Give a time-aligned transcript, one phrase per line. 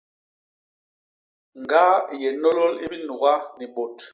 [1.61, 3.95] Ñgaa i yé nôlôl i binuga ni bôt.